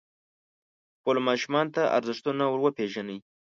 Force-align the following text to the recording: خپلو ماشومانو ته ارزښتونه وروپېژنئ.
خپلو 0.99 1.19
ماشومانو 1.29 1.73
ته 1.75 1.83
ارزښتونه 1.97 2.43
وروپېژنئ. 2.47 3.17